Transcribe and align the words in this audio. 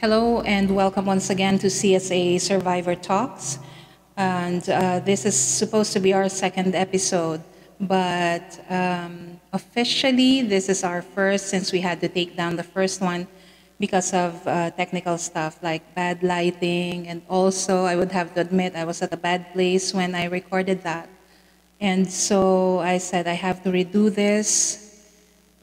Hello 0.00 0.40
and 0.40 0.74
welcome 0.74 1.04
once 1.04 1.28
again 1.28 1.58
to 1.58 1.66
CSA 1.66 2.40
Survivor 2.40 2.94
Talks. 2.94 3.58
And 4.16 4.66
uh, 4.70 5.00
this 5.00 5.26
is 5.26 5.38
supposed 5.38 5.92
to 5.92 6.00
be 6.00 6.14
our 6.14 6.26
second 6.30 6.74
episode, 6.74 7.42
but 7.78 8.64
um, 8.70 9.38
officially 9.52 10.40
this 10.40 10.70
is 10.70 10.84
our 10.84 11.02
first 11.02 11.48
since 11.48 11.70
we 11.70 11.82
had 11.82 12.00
to 12.00 12.08
take 12.08 12.34
down 12.34 12.56
the 12.56 12.62
first 12.62 13.02
one 13.02 13.28
because 13.78 14.14
of 14.14 14.40
uh, 14.46 14.70
technical 14.70 15.18
stuff 15.18 15.58
like 15.62 15.94
bad 15.94 16.22
lighting. 16.22 17.06
And 17.06 17.20
also, 17.28 17.84
I 17.84 17.94
would 17.94 18.10
have 18.10 18.32
to 18.36 18.40
admit, 18.40 18.76
I 18.76 18.86
was 18.86 19.02
at 19.02 19.12
a 19.12 19.18
bad 19.18 19.52
place 19.52 19.92
when 19.92 20.14
I 20.14 20.32
recorded 20.32 20.82
that. 20.82 21.10
And 21.78 22.10
so 22.10 22.78
I 22.78 22.96
said, 22.96 23.28
I 23.28 23.34
have 23.34 23.62
to 23.64 23.68
redo 23.68 24.08
this 24.08 25.12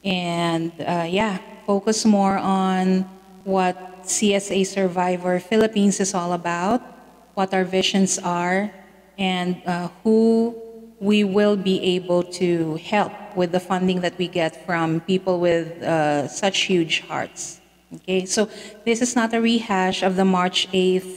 and 0.04 0.70
uh, 0.78 1.08
yeah, 1.10 1.38
focus 1.66 2.04
more 2.04 2.38
on 2.38 3.17
what 3.48 4.04
CSA 4.04 4.66
Survivor 4.66 5.40
Philippines 5.40 6.00
is 6.00 6.12
all 6.12 6.34
about, 6.36 6.84
what 7.32 7.54
our 7.54 7.64
visions 7.64 8.18
are, 8.20 8.70
and 9.16 9.56
uh, 9.64 9.88
who 10.04 10.54
we 11.00 11.24
will 11.24 11.56
be 11.56 11.80
able 11.96 12.22
to 12.22 12.76
help 12.84 13.12
with 13.34 13.52
the 13.52 13.60
funding 13.60 14.02
that 14.02 14.18
we 14.18 14.28
get 14.28 14.52
from 14.66 15.00
people 15.00 15.40
with 15.40 15.80
uh, 15.82 16.28
such 16.28 16.68
huge 16.68 17.00
hearts. 17.08 17.60
Okay, 17.94 18.26
so 18.26 18.50
this 18.84 19.00
is 19.00 19.16
not 19.16 19.32
a 19.32 19.40
rehash 19.40 20.02
of 20.02 20.16
the 20.16 20.24
March 20.24 20.68
8th 20.68 21.16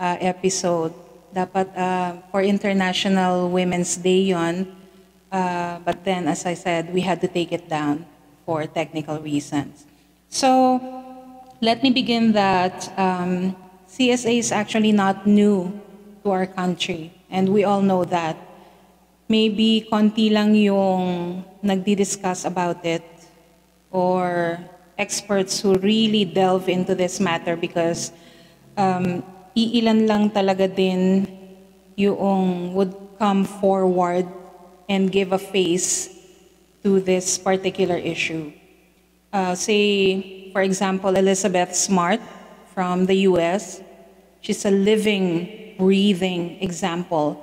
uh, 0.00 0.16
episode. 0.18 0.92
Dapat 1.30 1.70
uh, 1.78 2.18
for 2.32 2.42
International 2.42 3.50
Women's 3.50 3.94
Day 3.96 4.34
yon, 4.34 4.66
uh, 5.30 5.78
but 5.84 6.02
then 6.02 6.26
as 6.26 6.44
I 6.44 6.54
said, 6.54 6.92
we 6.92 7.02
had 7.02 7.20
to 7.20 7.28
take 7.28 7.52
it 7.52 7.68
down 7.68 8.06
for 8.46 8.66
technical 8.66 9.20
reasons. 9.20 9.84
So 10.30 10.80
let 11.60 11.82
me 11.82 11.90
begin 11.90 12.32
that 12.32 12.86
um, 12.98 13.56
CSA 13.88 14.38
is 14.38 14.52
actually 14.52 14.92
not 14.92 15.26
new 15.26 15.80
to 16.22 16.30
our 16.30 16.46
country, 16.46 17.12
and 17.30 17.48
we 17.48 17.64
all 17.64 17.82
know 17.82 18.04
that. 18.04 18.36
Maybe 19.28 19.86
konti 19.90 20.32
lang 20.32 20.54
yung 20.54 21.44
nagdi-discuss 21.60 22.44
about 22.46 22.84
it 22.84 23.04
or 23.90 24.58
experts 24.96 25.60
who 25.60 25.74
really 25.78 26.24
delve 26.24 26.68
into 26.68 26.94
this 26.94 27.20
matter 27.20 27.56
because 27.56 28.12
um, 28.76 29.22
iilan 29.52 30.08
lang 30.08 30.30
talaga 30.30 30.64
din 30.64 31.28
yung 31.98 32.72
would 32.72 32.94
come 33.18 33.44
forward 33.44 34.24
and 34.88 35.10
give 35.12 35.32
a 35.32 35.38
face 35.38 36.08
to 36.82 37.00
this 37.00 37.36
particular 37.36 37.98
issue. 37.98 38.52
Uh, 39.32 39.54
say, 39.54 40.37
for 40.58 40.66
example, 40.66 41.14
Elizabeth 41.14 41.72
Smart 41.72 42.18
from 42.74 43.06
the 43.06 43.30
US. 43.30 43.80
She's 44.40 44.64
a 44.64 44.72
living, 44.72 45.76
breathing 45.78 46.58
example 46.60 47.38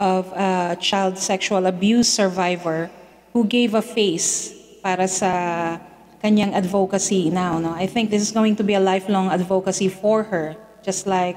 of 0.00 0.32
a 0.32 0.74
child 0.80 1.18
sexual 1.18 1.66
abuse 1.66 2.08
survivor 2.08 2.88
who 3.34 3.44
gave 3.44 3.74
a 3.74 3.82
face 3.84 4.56
para 4.80 5.04
sa 5.04 5.76
kanyang 6.24 6.56
advocacy 6.56 7.28
now. 7.28 7.60
No? 7.60 7.76
I 7.76 7.84
think 7.84 8.08
this 8.08 8.22
is 8.22 8.32
going 8.32 8.56
to 8.56 8.64
be 8.64 8.72
a 8.72 8.80
lifelong 8.80 9.28
advocacy 9.28 9.92
for 9.92 10.22
her, 10.22 10.56
just 10.80 11.06
like 11.06 11.36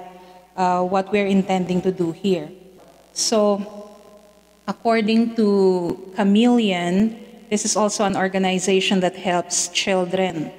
uh, 0.56 0.80
what 0.88 1.12
we're 1.12 1.28
intending 1.28 1.82
to 1.82 1.92
do 1.92 2.16
here. 2.16 2.48
So, 3.12 3.60
according 4.66 5.36
to 5.36 6.08
Chameleon, 6.16 7.20
this 7.52 7.66
is 7.66 7.76
also 7.76 8.06
an 8.06 8.16
organization 8.16 9.02
that 9.02 9.18
helps 9.20 9.68
children. 9.68 10.56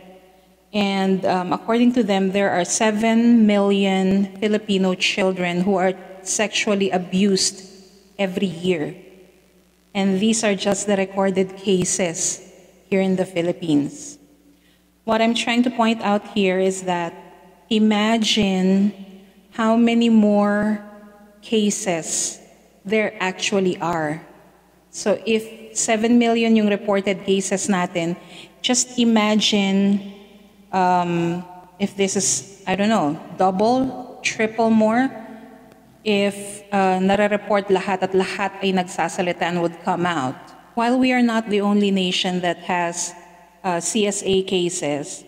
And 0.73 1.25
um, 1.25 1.53
according 1.53 1.95
to 1.95 2.03
them, 2.03 2.33
there 2.33 2.51
are 2.51 2.65
7 2.65 3.47
million 3.47 4.37
Filipino 4.37 4.95
children 4.95 5.63
who 5.63 5.77
are 5.77 5.95
sexually 6.23 6.91
abused 6.91 7.65
every 8.19 8.47
year. 8.47 8.95
And 9.95 10.21
these 10.21 10.45
are 10.45 10.55
just 10.55 10.87
the 10.87 10.97
recorded 10.97 11.57
cases 11.57 12.45
here 12.91 13.01
in 13.01 13.17
the 13.17 13.25
Philippines. 13.25 14.19
What 15.05 15.23
I'm 15.23 15.35
trying 15.35 15.63
to 15.65 15.71
point 15.71 16.03
out 16.03 16.37
here 16.37 16.59
is 16.59 16.83
that 16.83 17.15
imagine 17.71 18.93
how 19.53 19.77
many 19.77 20.11
more 20.11 20.85
cases 21.41 22.39
there 22.85 23.17
actually 23.21 23.79
are. 23.81 24.21
So 24.91 25.21
if 25.25 25.77
7 25.77 26.19
million 26.19 26.57
yung 26.57 26.69
reported 26.69 27.25
cases 27.25 27.69
natin, 27.69 28.17
just 28.61 28.99
imagine 28.99 30.18
um, 30.73 31.45
if 31.79 31.97
this 31.97 32.17
is, 32.17 32.63
I 32.67 32.75
don't 32.75 32.89
know, 32.89 33.19
double, 33.37 34.21
triple 34.23 34.71
more, 34.71 35.11
if 36.05 36.63
uh, 36.73 36.99
nare-report 36.99 37.69
lahat 37.69 38.03
at 38.03 38.13
lahat 38.13 38.53
ay 38.63 38.73
nagsasalita 38.73 39.43
and 39.43 39.63
would 39.63 39.79
come 39.83 40.07
out. 40.07 40.37
While 40.75 40.99
we 40.99 41.13
are 41.13 41.23
not 41.23 41.51
the 41.51 41.61
only 41.61 41.91
nation 41.91 42.41
that 42.41 42.59
has 42.59 43.13
uh, 43.65 43.79
CSA 43.79 44.47
cases, 44.47 45.25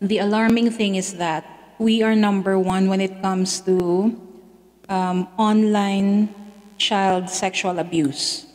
the 0.00 0.18
alarming 0.18 0.70
thing 0.70 0.96
is 0.96 1.14
that 1.14 1.46
we 1.78 2.02
are 2.02 2.14
number 2.14 2.58
one 2.58 2.88
when 2.88 3.00
it 3.00 3.22
comes 3.22 3.60
to 3.62 4.12
um, 4.88 5.28
online 5.38 6.34
child 6.76 7.30
sexual 7.30 7.78
abuse. 7.78 8.46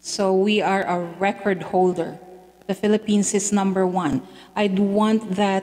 So 0.00 0.34
we 0.34 0.60
are 0.62 0.82
a 0.82 1.00
record 1.18 1.62
holder. 1.62 2.18
The 2.66 2.74
Philippines 2.74 3.30
is 3.30 3.54
number 3.54 3.86
one. 3.86 4.26
I'd 4.58 4.78
want 4.78 5.38
that 5.38 5.62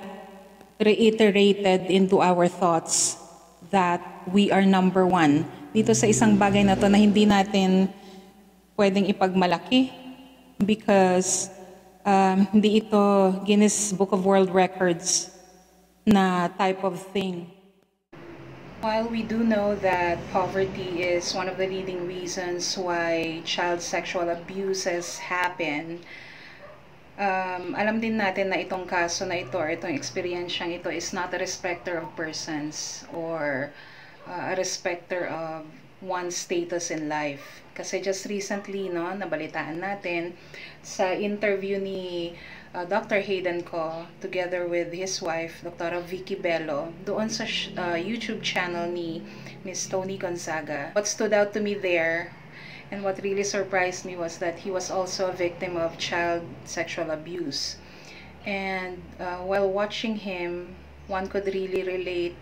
reiterated 0.79 1.91
into 1.91 2.23
our 2.23 2.47
thoughts 2.47 3.19
that 3.71 3.99
we 4.31 4.51
are 4.51 4.63
number 4.63 5.03
one. 5.03 5.43
Dito 5.75 5.91
sa 5.91 6.07
isang 6.07 6.39
bagay 6.39 6.63
na 6.63 6.79
to 6.79 6.87
na 6.87 6.95
hindi 6.95 7.27
natin 7.27 7.91
pwedeng 8.79 9.11
ipagmalaki 9.11 9.91
because 10.63 11.51
um, 12.07 12.47
hindi 12.55 12.79
ito 12.79 13.35
Guinness 13.43 13.91
Book 13.91 14.15
of 14.15 14.23
World 14.23 14.55
Records 14.55 15.27
na 16.07 16.47
type 16.55 16.87
of 16.87 17.03
thing. 17.11 17.51
While 18.79 19.07
we 19.07 19.23
do 19.23 19.43
know 19.43 19.75
that 19.79 20.19
poverty 20.31 21.03
is 21.03 21.31
one 21.35 21.47
of 21.47 21.55
the 21.55 21.67
leading 21.67 22.03
reasons 22.07 22.75
why 22.75 23.39
child 23.47 23.79
sexual 23.79 24.27
abuses 24.27 25.19
happen, 25.19 26.03
um, 27.17 27.77
alam 27.77 28.01
din 28.01 28.17
natin 28.17 28.49
na 28.49 28.57
itong 28.57 28.89
kaso 28.89 29.25
na 29.25 29.37
ito 29.37 29.57
or 29.57 29.69
itong 29.69 29.93
experiensyang 29.93 30.73
ito 30.73 30.89
is 30.89 31.13
not 31.13 31.33
a 31.33 31.39
respecter 31.39 32.01
of 32.01 32.09
persons 32.17 33.05
or 33.13 33.69
uh, 34.25 34.53
a 34.53 34.55
respecter 34.57 35.29
of 35.29 35.65
one's 36.03 36.35
status 36.35 36.91
in 36.91 37.07
life. 37.07 37.63
Kasi 37.73 38.03
just 38.03 38.29
recently, 38.29 38.91
no, 38.91 39.15
nabalitaan 39.17 39.81
natin 39.81 40.37
sa 40.85 41.15
interview 41.15 41.79
ni 41.81 42.35
uh, 42.75 42.85
Dr. 42.85 43.23
Hayden 43.23 43.63
ko 43.65 44.05
together 44.21 44.67
with 44.67 44.93
his 44.93 45.21
wife, 45.23 45.63
Dr. 45.63 46.03
Vicky 46.03 46.35
Bello, 46.35 46.93
doon 47.07 47.31
sa 47.31 47.47
uh, 47.79 47.97
YouTube 47.97 48.43
channel 48.45 48.91
ni 48.91 49.23
Miss 49.65 49.87
Tony 49.89 50.19
Gonzaga. 50.19 50.93
What 50.93 51.07
stood 51.09 51.33
out 51.33 51.55
to 51.55 51.63
me 51.63 51.73
there 51.73 52.35
and 52.93 53.01
what 53.03 53.17
really 53.23 53.43
surprised 53.43 54.05
me 54.05 54.15
was 54.15 54.37
that 54.37 54.59
he 54.59 54.69
was 54.69 54.91
also 54.91 55.25
a 55.25 55.33
victim 55.33 55.75
of 55.75 55.97
child 55.97 56.45
sexual 56.63 57.09
abuse. 57.09 57.77
And 58.45 59.01
uh, 59.19 59.37
while 59.37 59.67
watching 59.67 60.15
him, 60.15 60.75
one 61.07 61.25
could 61.25 61.47
really 61.47 61.81
relate 61.81 62.35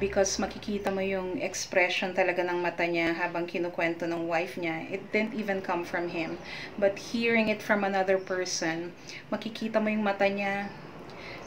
because 0.00 0.40
makikita 0.40 0.88
mo 0.88 1.04
yung 1.04 1.36
expression 1.36 2.16
talaga 2.16 2.40
ng 2.48 2.64
mata 2.64 2.88
niya 2.88 3.12
habang 3.12 3.44
kinukwento 3.44 4.08
ng 4.08 4.24
wife 4.24 4.56
niya. 4.56 4.88
It 4.88 5.12
didn't 5.12 5.36
even 5.36 5.60
come 5.60 5.84
from 5.84 6.08
him. 6.08 6.40
But 6.80 7.12
hearing 7.12 7.52
it 7.52 7.60
from 7.60 7.84
another 7.84 8.16
person, 8.16 8.96
makikita 9.28 9.84
mo 9.84 9.92
yung 9.92 10.02
mata 10.02 10.32
niya. 10.32 10.72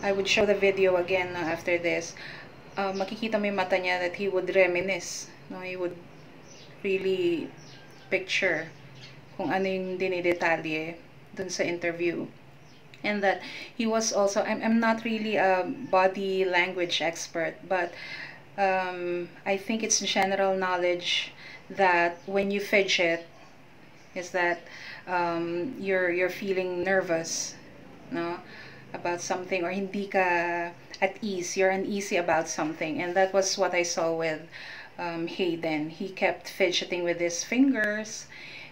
I 0.06 0.13
would 0.13 0.30
show 0.30 0.45
the 0.45 0.54
video 0.54 1.01
again 1.01 1.33
no, 1.33 1.42
after 1.42 1.81
this. 1.81 2.13
Uh, 2.78 2.94
makikita 2.94 3.42
mo 3.42 3.50
yung 3.50 3.57
mata 3.57 3.81
niya 3.81 3.98
that 3.98 4.22
he 4.22 4.30
would 4.30 4.54
reminisce. 4.54 5.25
No? 5.50 5.66
He 5.66 5.74
would 5.74 5.98
really 6.86 7.50
picture 8.09 8.69
kung 9.36 9.54
ano 9.54 9.65
yung 9.69 9.98
dinidetalye 9.98 10.95
dun 11.36 11.50
sa 11.50 11.63
interview 11.63 12.25
and 13.04 13.21
that 13.21 13.39
he 13.77 13.86
was 13.86 14.12
also 14.12 14.42
I'm, 14.42 14.62
I'm 14.63 14.80
not 14.80 15.06
really 15.06 15.38
a 15.38 15.63
body 15.63 16.45
language 16.45 17.01
expert 17.01 17.62
but 17.68 17.94
um, 18.57 19.30
I 19.45 19.56
think 19.57 19.83
it's 19.83 20.00
general 20.00 20.57
knowledge 20.57 21.31
that 21.69 22.18
when 22.25 22.51
you 22.51 22.59
fidget, 22.59 23.27
is 24.15 24.31
that 24.31 24.62
um, 25.07 25.75
you're 25.80 26.12
you're 26.12 26.30
feeling 26.30 26.83
nervous, 26.83 27.56
no, 28.12 28.39
about 28.94 29.21
something 29.21 29.63
or 29.63 29.69
hindi 29.69 30.07
ka 30.07 30.71
at 31.01 31.18
ease. 31.21 31.56
You're 31.56 31.69
uneasy 31.69 32.18
about 32.18 32.48
something, 32.48 33.01
and 33.01 33.15
that 33.15 33.33
was 33.33 33.57
what 33.57 33.74
I 33.74 33.83
saw 33.83 34.13
with 34.15 34.42
um, 34.98 35.28
Hayden. 35.28 35.90
He 35.90 36.10
kept 36.10 36.50
fidgeting 36.50 37.04
with 37.04 37.20
his 37.20 37.44
fingers, 37.44 38.28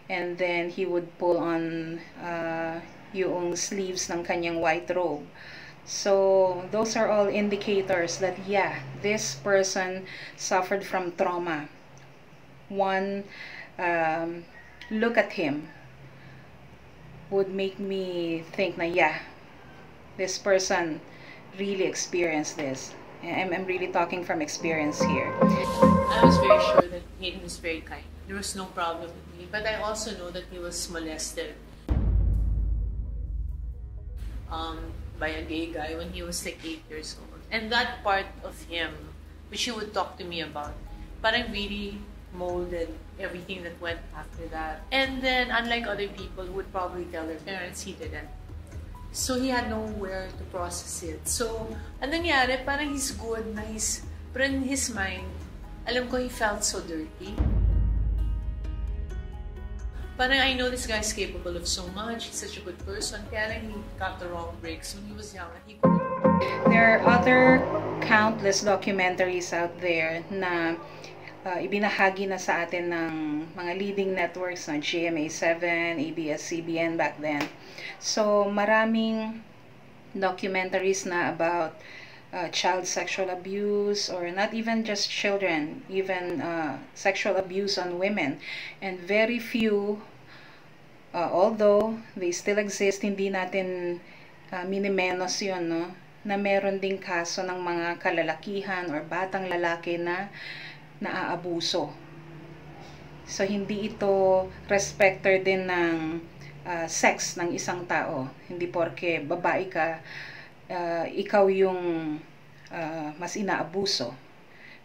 and 0.10 0.38
then 0.38 0.69
he 0.69 0.86
would 0.86 1.18
pull 1.18 1.38
on 1.38 2.00
uh, 2.22 2.81
yung 3.13 3.56
sleeves 3.56 4.10
ng 4.10 4.24
kanyang 4.24 4.60
white 4.60 4.89
robe. 4.95 5.25
So 5.86 6.66
those 6.72 6.95
are 6.95 7.10
all 7.10 7.27
indicators 7.27 8.18
that 8.18 8.48
yeah, 8.48 8.81
this 9.01 9.36
person 9.36 10.06
suffered 10.36 10.83
from 10.83 11.13
trauma. 11.13 11.69
One 12.69 13.24
um, 13.78 14.45
look 14.89 15.18
at 15.18 15.33
him 15.33 15.69
would 17.30 17.54
make 17.54 17.78
me 17.80 18.44
think 18.54 18.78
na 18.78 18.86
yeah, 18.86 19.19
this 20.18 20.38
person 20.38 21.01
really 21.57 21.86
experienced 21.86 22.57
this. 22.57 22.94
I'm, 23.24 23.54
I'm 23.54 23.66
really 23.66 23.88
talking 23.88 24.24
from 24.24 24.42
experience 24.42 25.01
here. 25.01 25.33
Was 26.25 26.42
very 26.42 26.57
sure 26.57 26.89
that 26.89 27.06
Hayden 27.22 27.45
was 27.45 27.62
very 27.62 27.86
kind. 27.86 28.01
There 28.25 28.33
was 28.33 28.57
no 28.57 28.66
problem 28.74 29.13
with 29.13 29.30
me. 29.38 29.45
But 29.45 29.69
I 29.69 29.77
also 29.77 30.10
know 30.18 30.33
that 30.33 30.50
he 30.50 30.57
was 30.57 30.89
molested 30.89 31.54
um, 34.50 34.89
by 35.22 35.38
a 35.38 35.45
gay 35.45 35.69
guy 35.69 35.94
when 35.94 36.10
he 36.10 36.25
was 36.25 36.42
like 36.42 36.57
8 36.66 36.81
years 36.89 37.13
old. 37.22 37.45
And 37.54 37.69
that 37.69 38.01
part 38.01 38.25
of 38.42 38.57
him, 38.66 38.89
which 39.54 39.69
he 39.69 39.72
would 39.72 39.94
talk 39.94 40.18
to 40.18 40.25
me 40.25 40.42
about, 40.42 40.74
but 41.22 41.38
I 41.38 41.45
really 41.54 42.01
molded 42.33 42.89
everything 43.21 43.62
that 43.62 43.78
went 43.78 44.01
after 44.18 44.50
that. 44.50 44.81
And 44.89 45.21
then, 45.21 45.54
unlike 45.54 45.86
other 45.86 46.10
people 46.10 46.50
who 46.50 46.57
would 46.57 46.74
probably 46.74 47.06
tell 47.13 47.30
their 47.30 47.38
parents, 47.45 47.86
he 47.86 47.94
didn't. 47.94 48.33
So, 49.13 49.38
he 49.38 49.54
had 49.54 49.69
nowhere 49.69 50.33
to 50.33 50.44
process 50.50 51.06
it. 51.06 51.30
So, 51.30 51.69
and 52.01 52.10
anong 52.10 52.25
nangyari, 52.25 52.66
parang 52.66 52.98
he's 52.98 53.13
good, 53.13 53.54
nice, 53.54 54.01
but 54.33 54.42
in 54.42 54.66
his 54.66 54.89
mind, 54.89 55.30
alam 55.85 56.09
ko 56.09 56.17
he 56.17 56.29
felt 56.29 56.65
so 56.65 56.81
dirty. 56.81 57.33
Parang 60.15 60.39
I 60.39 60.55
know 60.55 60.71
this 60.71 60.87
guy's 60.87 61.11
capable 61.11 61.59
of 61.59 61.67
so 61.67 61.87
much. 61.91 62.31
He's 62.31 62.39
such 62.39 62.57
a 62.57 62.63
good 62.63 62.79
person. 62.87 63.19
Kaya 63.27 63.51
lang 63.51 63.67
he 63.67 63.75
got 63.99 64.15
the 64.17 64.31
wrong 64.31 64.55
breaks 64.63 64.95
when 64.95 65.03
he 65.05 65.13
was 65.13 65.35
young. 65.35 65.51
He 65.67 65.75
couldn't. 65.75 66.01
There 66.71 66.95
are 66.95 67.03
other 67.03 67.59
countless 67.99 68.63
documentaries 68.63 69.51
out 69.51 69.75
there 69.83 70.23
na 70.31 70.79
uh, 71.45 71.59
ibinahagi 71.59 72.31
na 72.31 72.39
sa 72.39 72.63
atin 72.63 72.89
ng 72.89 73.13
mga 73.53 73.71
leading 73.75 74.11
networks 74.15 74.71
na 74.71 74.79
GMA7, 74.79 75.61
ABS-CBN 75.99 76.97
back 76.97 77.19
then. 77.21 77.43
So, 77.99 78.47
maraming 78.47 79.43
documentaries 80.15 81.03
na 81.03 81.29
about 81.29 81.75
uh, 82.35 82.51
child 82.51 82.83
sexual 82.83 83.31
abuse 83.31 84.11
or 84.11 84.27
not 84.29 84.51
even 84.53 84.83
just 84.83 85.07
children, 85.07 85.81
even 85.87 86.43
uh, 86.43 86.77
sexual 86.93 87.39
abuse 87.39 87.79
on 87.79 87.97
women. 87.97 88.39
And 88.83 88.99
very 88.99 89.39
few, 89.39 90.03
uh, 91.15 91.31
although 91.31 91.97
they 92.19 92.35
still 92.35 92.59
exist, 92.59 93.07
hindi 93.07 93.31
natin 93.31 93.99
uh, 94.51 94.67
minimenos 94.67 95.39
yun, 95.39 95.71
no? 95.71 95.95
na 96.25 96.35
meron 96.41 96.81
ding 96.81 96.97
kaso 96.97 97.45
ng 97.45 97.61
mga 97.61 98.01
kalalakihan 98.01 98.89
or 98.89 99.05
batang 99.05 99.45
lalaki 99.45 99.95
na 100.01 100.27
naaabuso. 100.97 101.93
So, 103.29 103.45
hindi 103.45 103.93
ito 103.93 104.49
respecter 104.65 105.37
din 105.37 105.69
ng 105.69 106.17
uh, 106.65 106.85
sex 106.89 107.37
ng 107.37 107.53
isang 107.53 107.85
tao. 107.85 108.25
Hindi 108.49 108.65
porke 108.65 109.21
babae 109.21 109.69
ka, 109.69 110.01
uh, 110.69 111.06
ikaw 111.09 111.50
yung 111.50 112.17
uh, 112.71 113.09
mas 113.17 113.38
inaabuso. 113.38 114.13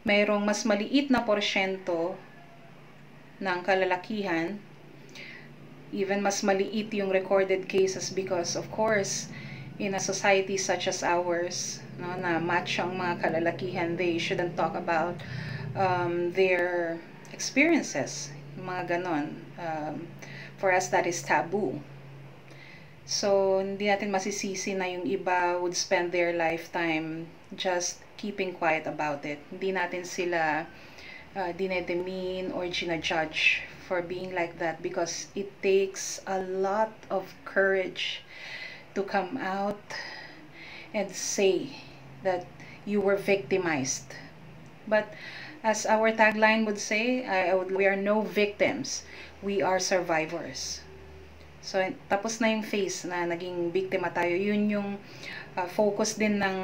Mayroong 0.05 0.44
mas 0.44 0.65
maliit 0.65 1.12
na 1.12 1.21
porsyento 1.25 2.17
ng 3.41 3.59
kalalakihan, 3.65 4.56
even 5.93 6.25
mas 6.25 6.41
maliit 6.41 6.93
yung 6.94 7.11
recorded 7.12 7.69
cases 7.69 8.09
because 8.12 8.56
of 8.56 8.69
course, 8.73 9.29
in 9.81 9.97
a 9.97 10.00
society 10.00 10.56
such 10.61 10.88
as 10.88 11.00
ours, 11.03 11.81
no, 11.97 12.12
na 12.21 12.37
macho 12.37 12.85
ang 12.85 13.00
mga 13.00 13.15
kalalakihan, 13.25 13.97
they 13.97 14.21
shouldn't 14.21 14.53
talk 14.56 14.76
about 14.76 15.17
um, 15.76 16.33
their 16.37 17.00
experiences, 17.33 18.29
mga 18.61 19.00
ganon. 19.00 19.41
Um, 19.56 20.09
for 20.61 20.69
us, 20.73 20.93
that 20.93 21.09
is 21.09 21.25
taboo. 21.25 21.81
So, 23.19 23.59
hindi 23.59 23.87
natin 23.93 24.09
masisisi 24.17 24.71
na 24.79 24.87
yung 24.95 25.05
iba 25.17 25.59
would 25.61 25.77
spend 25.77 26.07
their 26.17 26.33
lifetime 26.33 27.27
just 27.67 28.01
keeping 28.21 28.51
quiet 28.61 28.85
about 28.95 29.21
it. 29.33 29.41
Hindi 29.53 29.71
natin 29.81 30.03
sila 30.17 30.43
uh, 31.39 31.51
dinedemean 31.61 32.47
or 32.57 32.65
ginajudge 32.79 33.43
for 33.87 33.99
being 34.12 34.31
like 34.41 34.55
that 34.62 34.77
because 34.87 35.15
it 35.35 35.51
takes 35.61 36.05
a 36.27 36.39
lot 36.41 36.93
of 37.11 37.35
courage 37.45 38.23
to 38.95 39.03
come 39.03 39.37
out 39.37 39.83
and 40.95 41.11
say 41.11 41.71
that 42.23 42.47
you 42.87 43.01
were 43.01 43.17
victimized. 43.17 44.15
But 44.87 45.12
as 45.65 45.87
our 45.87 46.12
tagline 46.12 46.67
would 46.67 46.79
say, 46.79 47.27
I 47.27 47.55
would, 47.55 47.75
we 47.75 47.87
are 47.87 47.97
no 47.97 48.23
victims. 48.23 49.05
We 49.43 49.62
are 49.62 49.81
survivors. 49.81 50.81
So, 51.71 51.79
tapos 52.11 52.43
na 52.43 52.51
yung 52.51 52.67
phase 52.67 53.07
na 53.07 53.31
naging 53.31 53.71
biktima 53.71 54.11
tayo. 54.11 54.35
Yun 54.35 54.67
yung 54.75 54.91
uh, 55.55 55.69
focus 55.71 56.19
din 56.19 56.43
ng 56.43 56.59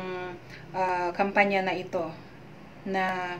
uh, 0.75 1.15
kampanya 1.15 1.63
na 1.63 1.79
ito 1.79 2.11
na 2.83 3.39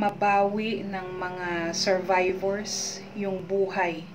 mabawi 0.00 0.88
ng 0.88 1.08
mga 1.20 1.76
survivors 1.76 3.04
yung 3.12 3.44
buhay 3.44 4.08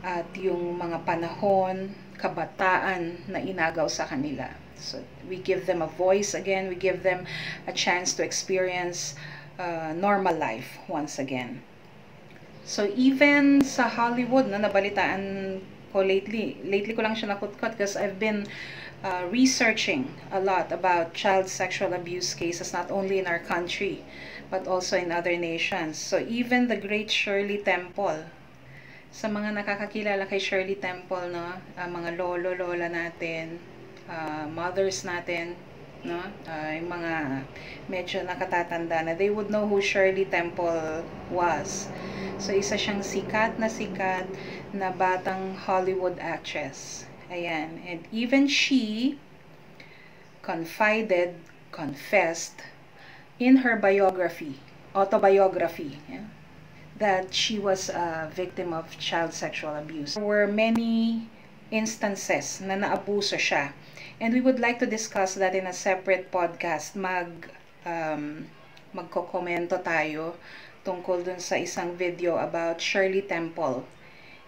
at 0.00 0.24
yung 0.40 0.80
mga 0.80 1.04
panahon, 1.04 1.92
kabataan 2.16 3.20
na 3.28 3.44
inagaw 3.44 3.84
sa 3.84 4.08
kanila. 4.08 4.48
So, 4.80 5.04
we 5.28 5.44
give 5.44 5.68
them 5.68 5.84
a 5.84 5.92
voice 6.00 6.32
again, 6.32 6.72
we 6.72 6.76
give 6.80 7.04
them 7.04 7.28
a 7.68 7.72
chance 7.76 8.16
to 8.16 8.24
experience 8.24 9.12
uh, 9.60 9.92
normal 9.92 10.40
life 10.40 10.80
once 10.88 11.20
again. 11.20 11.60
So 12.66 12.90
even 12.98 13.62
sa 13.62 13.86
Hollywood 13.86 14.50
na 14.50 14.58
nabalitaan 14.58 15.22
ko 15.94 16.02
lately, 16.02 16.58
lately 16.66 16.98
ko 16.98 17.06
lang 17.06 17.14
siya 17.14 17.38
nakutkot 17.38 17.78
because 17.78 17.94
I've 17.94 18.18
been 18.18 18.50
uh, 19.06 19.30
researching 19.30 20.10
a 20.34 20.42
lot 20.42 20.74
about 20.74 21.14
child 21.14 21.46
sexual 21.46 21.94
abuse 21.94 22.34
cases 22.34 22.74
not 22.74 22.90
only 22.90 23.22
in 23.22 23.30
our 23.30 23.38
country 23.38 24.02
but 24.50 24.66
also 24.66 24.98
in 24.98 25.14
other 25.14 25.38
nations. 25.38 25.94
So 25.94 26.18
even 26.26 26.66
the 26.66 26.74
great 26.74 27.06
Shirley 27.06 27.62
Temple, 27.62 28.26
sa 29.14 29.30
mga 29.30 29.62
nakakakilala 29.62 30.26
kay 30.26 30.42
Shirley 30.42 30.74
Temple, 30.74 31.30
no, 31.30 31.62
uh, 31.78 31.88
mga 31.88 32.18
lolo, 32.18 32.50
lola 32.58 32.90
natin, 32.90 33.62
uh, 34.10 34.50
mothers 34.50 35.06
natin, 35.06 35.54
no? 36.06 36.22
Uh, 36.46 36.70
yung 36.78 36.88
mga 36.88 37.14
medyo 37.90 38.22
nakatatanda 38.22 39.02
na 39.02 39.12
they 39.18 39.28
would 39.28 39.50
know 39.50 39.66
who 39.66 39.82
Shirley 39.82 40.24
Temple 40.24 41.02
was. 41.28 41.90
So 42.38 42.54
isa 42.54 42.78
siyang 42.78 43.02
sikat 43.02 43.58
na 43.58 43.66
sikat 43.66 44.30
na 44.70 44.94
batang 44.94 45.58
Hollywood 45.58 46.22
actress. 46.22 47.04
Ayan. 47.26 47.82
And 47.82 48.06
even 48.14 48.46
she 48.46 49.18
confided, 50.46 51.34
confessed 51.74 52.62
in 53.42 53.66
her 53.66 53.74
biography, 53.74 54.62
autobiography, 54.94 55.98
yeah, 56.08 56.30
that 56.96 57.34
she 57.34 57.58
was 57.58 57.90
a 57.90 58.30
victim 58.32 58.72
of 58.72 58.94
child 58.96 59.34
sexual 59.34 59.74
abuse. 59.74 60.14
There 60.14 60.24
were 60.24 60.46
many 60.46 61.28
instances 61.74 62.62
na 62.62 62.78
naabuso 62.78 63.34
siya 63.34 63.74
And 64.18 64.32
we 64.32 64.40
would 64.40 64.58
like 64.58 64.78
to 64.78 64.86
discuss 64.86 65.34
that 65.34 65.54
in 65.54 65.66
a 65.66 65.76
separate 65.76 66.32
podcast. 66.32 66.96
Mag, 66.96 67.52
um, 67.84 68.48
magkokomento 68.96 69.76
tayo 69.84 70.40
tungkol 70.88 71.20
dun 71.20 71.36
sa 71.36 71.60
isang 71.60 71.92
video 71.92 72.40
about 72.40 72.80
Shirley 72.80 73.20
Temple 73.20 73.84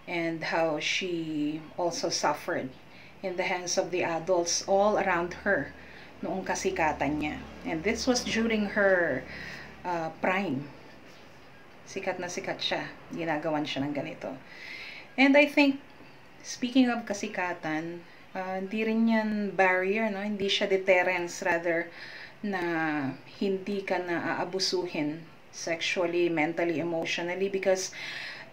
and 0.09 0.41
how 0.49 0.81
she 0.81 1.61
also 1.77 2.09
suffered 2.09 2.73
in 3.21 3.37
the 3.37 3.45
hands 3.45 3.77
of 3.77 3.93
the 3.93 4.01
adults 4.01 4.65
all 4.65 4.97
around 4.97 5.45
her 5.45 5.69
noong 6.25 6.41
kasikatan 6.41 7.21
niya. 7.21 7.37
And 7.61 7.85
this 7.85 8.09
was 8.09 8.25
during 8.25 8.73
her 8.73 9.21
uh, 9.85 10.09
prime. 10.17 10.65
Sikat 11.85 12.17
na 12.17 12.25
sikat 12.25 12.57
siya. 12.57 12.89
Ginagawan 13.13 13.69
siya 13.69 13.85
ng 13.85 13.93
ganito. 13.93 14.33
And 15.13 15.37
I 15.37 15.45
think, 15.45 15.77
speaking 16.41 16.89
of 16.89 17.05
kasikatan, 17.05 18.01
uh, 18.35 18.61
hindi 18.61 18.83
rin 18.85 19.07
yan 19.07 19.31
barrier, 19.55 20.09
no? 20.09 20.21
Hindi 20.21 20.49
siya 20.49 20.69
deterrence 20.69 21.41
rather 21.41 21.89
na 22.43 22.61
hindi 23.39 23.83
ka 23.83 23.99
na 23.99 24.39
aabusuhin 24.39 25.19
sexually, 25.51 26.29
mentally, 26.29 26.79
emotionally 26.79 27.49
because 27.49 27.91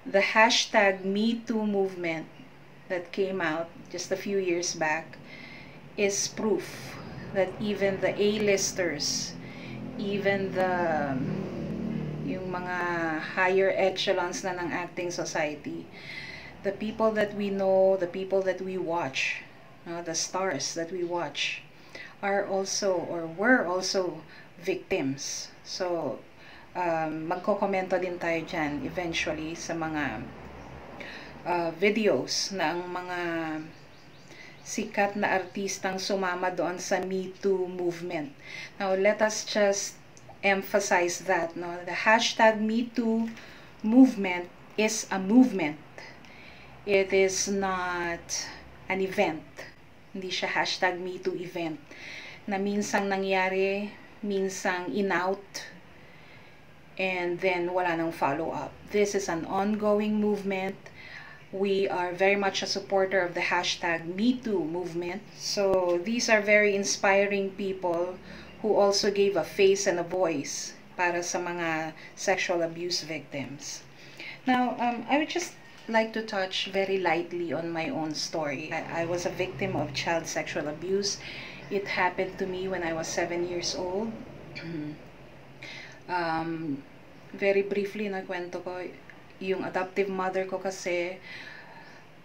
the 0.05 0.35
hashtag 0.35 1.03
MeToo 1.05 1.67
movement 1.67 2.27
that 2.89 3.13
came 3.13 3.41
out 3.41 3.69
just 3.91 4.11
a 4.11 4.17
few 4.17 4.39
years 4.39 4.75
back 4.75 5.19
is 5.97 6.29
proof 6.29 6.97
that 7.35 7.51
even 7.61 8.01
the 8.01 8.15
A-listers, 8.21 9.35
even 9.99 10.53
the 10.53 11.15
yung 12.27 12.51
mga 12.51 12.79
higher 13.39 13.71
echelons 13.79 14.43
na 14.43 14.51
ng 14.59 14.71
acting 14.75 15.11
society, 15.15 15.87
the 16.67 16.75
people 16.75 17.15
that 17.15 17.35
we 17.39 17.51
know, 17.51 17.95
the 17.95 18.11
people 18.11 18.43
that 18.43 18.59
we 18.59 18.75
watch, 18.75 19.46
uh, 19.87 20.03
the 20.03 20.15
stars 20.15 20.75
that 20.75 20.91
we 20.91 21.07
watch 21.07 21.63
are 22.23 22.45
also 22.47 22.93
or 22.93 23.27
were 23.27 23.65
also 23.65 24.21
victims. 24.59 25.49
So, 25.65 26.19
um, 26.75 27.31
magkokomento 27.31 27.97
din 27.97 28.19
tayo 28.19 28.43
dyan 28.45 28.85
eventually 28.85 29.55
sa 29.55 29.73
mga 29.73 30.27
uh, 31.47 31.71
videos 31.79 32.51
na 32.53 32.75
ang 32.75 32.83
mga 32.91 33.21
sikat 34.67 35.15
na 35.15 35.39
artistang 35.39 36.03
sumama 36.03 36.51
doon 36.51 36.83
sa 36.83 36.99
Me 36.99 37.31
Too 37.39 37.71
movement. 37.71 38.35
Now, 38.83 38.99
let 38.99 39.23
us 39.23 39.47
just 39.47 39.95
emphasize 40.43 41.23
that. 41.31 41.55
No? 41.55 41.79
The 41.87 41.95
hashtag 42.03 42.59
Me 42.59 42.91
Too 42.91 43.31
movement 43.87 44.51
is 44.75 45.07
a 45.15 45.23
movement. 45.23 45.79
It 46.83 47.15
is 47.15 47.47
not 47.47 48.27
an 48.91 48.99
event. 48.99 49.47
Hindi 50.17 50.33
siya 50.33 50.49
hashtag 50.49 50.97
Me 50.97 51.21
Too 51.21 51.37
event. 51.37 51.77
Na 52.49 52.57
minsang 52.57 53.13
nangyari, 53.13 53.93
minsang 54.25 54.89
in-out, 54.89 55.69
and 56.97 57.37
then 57.45 57.69
wala 57.69 57.93
nang 57.93 58.17
follow-up. 58.17 58.73
This 58.97 59.13
is 59.13 59.29
an 59.29 59.45
ongoing 59.45 60.17
movement 60.17 60.81
we 61.53 61.89
are 61.89 62.13
very 62.13 62.37
much 62.37 62.63
a 62.63 62.67
supporter 62.67 63.21
of 63.21 63.35
the 63.35 63.41
hashtag 63.41 64.03
MeToo 64.15 64.69
movement. 64.69 65.23
So 65.37 66.01
these 66.05 66.29
are 66.29 66.41
very 66.41 66.75
inspiring 66.75 67.51
people 67.51 68.19
who 68.63 68.75
also 68.75 69.11
gave 69.11 69.37
a 69.37 69.45
face 69.45 69.87
and 69.87 69.99
a 69.99 70.03
voice 70.03 70.75
para 70.97 71.23
sa 71.23 71.39
mga 71.39 71.93
sexual 72.17 72.63
abuse 72.63 73.03
victims. 73.03 73.83
Now, 74.47 74.77
um, 74.81 75.07
I 75.09 75.19
would 75.19 75.29
just 75.29 75.53
like 75.89 76.13
to 76.13 76.23
touch 76.23 76.67
very 76.67 76.99
lightly 76.99 77.53
on 77.53 77.71
my 77.71 77.89
own 77.89 78.15
story. 78.15 78.73
I, 78.73 79.03
I 79.03 79.05
was 79.05 79.27
a 79.27 79.31
victim 79.31 79.77
of 79.77 79.95
child 79.95 80.27
sexual 80.27 80.69
abuse. 80.69 81.19
It 81.71 81.89
happened 81.89 82.39
to 82.39 82.47
me 82.47 82.69
when 82.69 82.83
I 82.83 82.93
was 82.93 83.07
seven 83.09 83.49
years 83.49 83.75
old. 83.75 84.13
um, 86.09 86.83
very 87.35 87.63
briefly, 87.63 88.09
nagkwento 88.09 88.63
ko, 88.63 88.83
yung 89.39 89.65
adoptive 89.65 90.09
mother 90.09 90.45
ko 90.47 90.59
kasi 90.59 91.19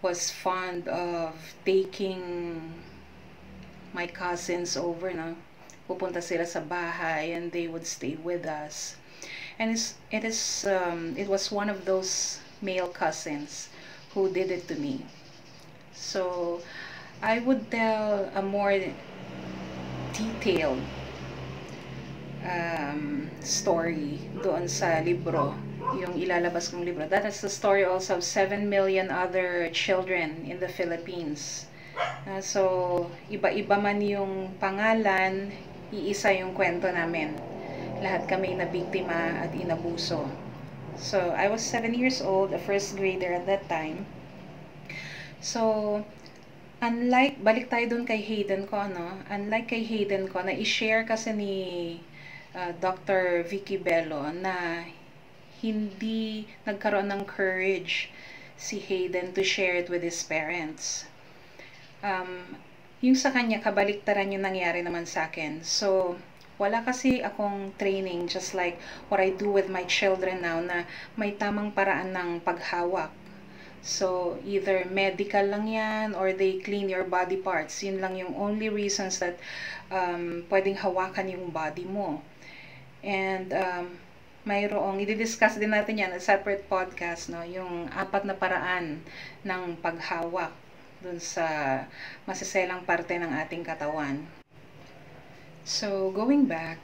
was 0.02 0.32
fond 0.32 0.88
of 0.88 1.36
taking 1.66 2.74
my 3.94 4.08
cousins 4.08 4.78
over 4.78 5.12
na 5.14 5.36
pupunta 5.86 6.24
sila 6.24 6.48
sa 6.48 6.64
bahay 6.64 7.36
and 7.36 7.52
they 7.52 7.68
would 7.68 7.86
stay 7.86 8.16
with 8.24 8.48
us 8.48 8.96
and 9.60 9.70
it's, 9.70 10.00
it 10.10 10.24
is 10.24 10.66
um, 10.66 11.14
it 11.20 11.28
was 11.28 11.52
one 11.52 11.70
of 11.70 11.84
those 11.86 12.40
male 12.62 12.88
cousins 12.88 13.70
who 14.14 14.30
did 14.30 14.52
it 14.52 14.68
to 14.68 14.76
me 14.76 15.06
so 15.94 16.62
I 17.22 17.40
would 17.40 17.70
tell 17.70 18.32
a 18.34 18.42
more 18.42 18.80
detailed 20.14 20.82
um, 22.42 23.30
story 23.42 24.18
doon 24.42 24.66
sa 24.68 25.02
libro 25.06 25.54
yung 25.98 26.16
ilalabas 26.16 26.72
kong 26.72 26.88
libro. 26.88 27.04
That 27.10 27.28
is 27.28 27.42
the 27.44 27.52
story 27.52 27.84
also 27.84 28.22
of 28.22 28.24
7 28.24 28.70
million 28.70 29.12
other 29.12 29.68
children 29.76 30.48
in 30.48 30.62
the 30.62 30.70
Philippines. 30.72 31.68
Uh, 32.24 32.40
so, 32.40 32.62
iba-iba 33.28 33.76
man 33.76 34.00
yung 34.00 34.56
pangalan, 34.62 35.52
iisa 35.92 36.32
yung 36.32 36.56
kwento 36.56 36.88
namin. 36.88 37.36
Lahat 38.00 38.26
kami 38.26 38.56
na 38.56 38.66
biktima 38.66 39.44
at 39.44 39.52
inabuso. 39.52 40.24
So, 40.98 41.32
I 41.32 41.48
was 41.48 41.64
7 41.64 41.94
years 41.94 42.22
old, 42.22 42.54
a 42.54 42.60
first 42.60 42.96
grader 42.96 43.34
at 43.34 43.46
that 43.46 43.68
time. 43.70 44.06
So, 45.42 46.06
unlike, 46.82 47.42
balik 47.42 47.70
tayo 47.70 47.90
dun 47.90 48.06
kay 48.06 48.22
Hayden 48.22 48.70
ko, 48.70 48.86
no? 48.86 49.22
Unlike 49.30 49.68
kay 49.74 49.84
Hayden 49.84 50.30
ko, 50.30 50.46
na 50.46 50.54
i-share 50.54 51.04
kasi 51.04 51.34
ni 51.34 51.54
uh, 52.54 52.72
Dr. 52.78 53.44
Vicky 53.44 53.78
Bello 53.78 54.30
na 54.30 54.86
hindi 55.62 56.50
nagkaroon 56.66 57.10
ng 57.10 57.24
courage 57.26 58.10
si 58.58 58.78
Hayden 58.78 59.34
to 59.34 59.42
share 59.42 59.78
it 59.78 59.90
with 59.90 60.06
his 60.06 60.22
parents. 60.22 61.06
Um, 62.02 62.58
yung 63.02 63.18
sa 63.18 63.34
kanya, 63.34 63.62
kabaliktaran 63.62 64.30
yung 64.30 64.46
nangyari 64.46 64.86
naman 64.86 65.10
sa 65.10 65.30
akin. 65.30 65.66
So, 65.66 66.18
wala 66.62 66.86
kasi 66.86 67.26
akong 67.26 67.74
training 67.82 68.30
just 68.30 68.54
like 68.54 68.78
what 69.10 69.18
I 69.18 69.34
do 69.34 69.50
with 69.50 69.66
my 69.66 69.82
children 69.90 70.46
now 70.46 70.62
na 70.62 70.86
may 71.18 71.34
tamang 71.34 71.74
paraan 71.74 72.14
ng 72.14 72.30
paghawak. 72.46 73.10
So, 73.82 74.38
either 74.46 74.86
medical 74.86 75.42
lang 75.42 75.66
yan 75.66 76.14
or 76.14 76.38
they 76.38 76.62
clean 76.62 76.86
your 76.86 77.02
body 77.02 77.42
parts. 77.42 77.82
Yun 77.82 77.98
lang 77.98 78.14
yung 78.14 78.38
only 78.38 78.70
reasons 78.70 79.18
that 79.18 79.42
um, 79.90 80.46
pwedeng 80.54 80.78
hawakan 80.78 81.34
yung 81.34 81.50
body 81.50 81.90
mo. 81.90 82.22
And 83.02 83.50
um, 83.58 83.98
mayroong, 84.46 85.02
i-discuss 85.02 85.58
din 85.58 85.74
natin 85.74 85.98
yan, 85.98 86.14
a 86.14 86.22
separate 86.22 86.70
podcast, 86.70 87.34
no? 87.34 87.42
yung 87.42 87.90
apat 87.90 88.22
na 88.22 88.38
paraan 88.38 89.02
ng 89.42 89.82
paghawak 89.82 90.54
dun 91.02 91.18
sa 91.18 91.46
masiselang 92.30 92.86
parte 92.86 93.18
ng 93.18 93.34
ating 93.42 93.66
katawan. 93.66 94.41
So, 95.64 96.10
going 96.10 96.46
back, 96.46 96.80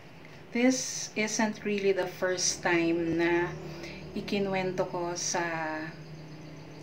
this 0.53 1.09
isn't 1.15 1.65
really 1.65 1.91
the 1.91 2.05
first 2.05 2.61
time 2.61 3.17
na 3.17 3.49
ikinwento 4.13 4.85
ko 4.85 5.17
sa 5.17 5.81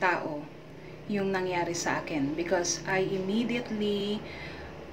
tao 0.02 0.42
yung 1.06 1.30
nangyari 1.30 1.74
sa 1.76 2.02
akin 2.02 2.34
because 2.34 2.82
I 2.86 3.06
immediately 3.06 4.18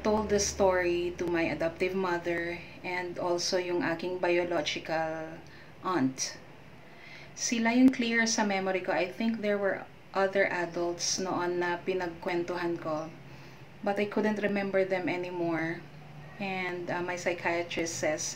told 0.06 0.30
the 0.30 0.42
story 0.42 1.14
to 1.18 1.26
my 1.26 1.50
adoptive 1.50 1.98
mother 1.98 2.58
and 2.86 3.18
also 3.18 3.58
yung 3.58 3.82
aking 3.82 4.18
biological 4.18 5.42
aunt. 5.86 6.38
Sila 7.34 7.74
yung 7.74 7.90
clear 7.90 8.30
sa 8.30 8.46
memory 8.46 8.86
ko. 8.86 8.94
I 8.94 9.10
think 9.10 9.42
there 9.42 9.58
were 9.58 9.86
other 10.14 10.46
adults 10.54 11.18
noon 11.18 11.62
na 11.62 11.82
pinagkwentuhan 11.82 12.78
ko. 12.78 13.10
But 13.82 13.98
I 13.98 14.06
couldn't 14.06 14.42
remember 14.46 14.86
them 14.86 15.10
anymore. 15.10 15.82
And 16.42 16.90
uh, 16.90 17.06
my 17.06 17.16
psychiatrist 17.16 17.96
says, 17.96 18.36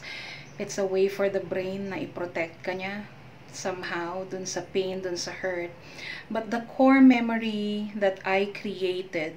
it's 0.62 0.78
a 0.78 0.86
way 0.86 1.10
for 1.10 1.28
the 1.28 1.42
brain 1.42 1.90
na 1.90 1.98
i-protect 1.98 2.62
ka 2.62 2.78
niya 2.78 3.10
somehow 3.50 4.30
dun 4.30 4.46
sa 4.46 4.62
pain, 4.62 5.02
dun 5.02 5.18
sa 5.18 5.34
hurt. 5.34 5.74
But 6.30 6.54
the 6.54 6.62
core 6.70 7.02
memory 7.02 7.90
that 7.98 8.22
I 8.22 8.54
created 8.54 9.34